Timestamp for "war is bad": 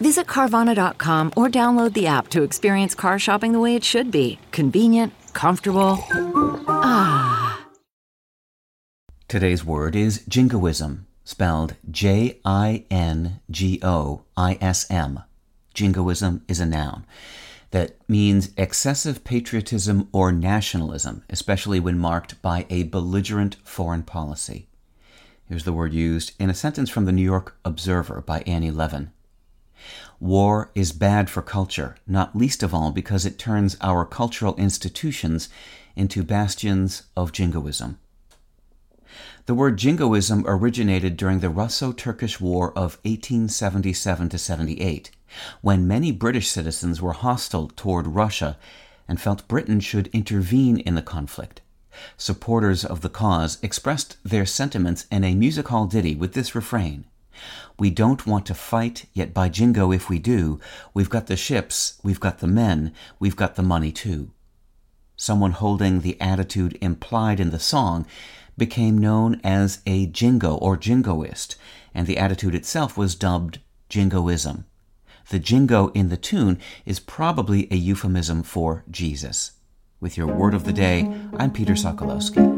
30.20-31.30